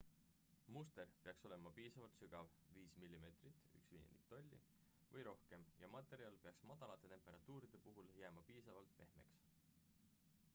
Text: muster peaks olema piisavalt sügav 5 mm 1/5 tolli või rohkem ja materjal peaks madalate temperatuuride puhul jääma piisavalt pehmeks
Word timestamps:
muster 0.75 1.09
peaks 1.25 1.43
olema 1.49 1.71
piisavalt 1.75 2.15
sügav 2.21 2.47
5 2.77 2.95
mm 3.01 3.51
1/5 3.81 4.23
tolli 4.31 4.59
või 5.13 5.25
rohkem 5.29 5.67
ja 5.83 5.91
materjal 5.97 6.39
peaks 6.47 6.67
madalate 6.73 7.13
temperatuuride 7.15 7.83
puhul 7.89 8.13
jääma 8.25 8.47
piisavalt 8.51 8.97
pehmeks 9.05 9.45